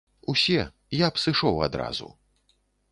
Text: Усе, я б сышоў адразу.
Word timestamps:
Усе, 0.31 0.61
я 1.03 1.11
б 1.13 1.21
сышоў 1.27 1.63
адразу. 1.67 2.13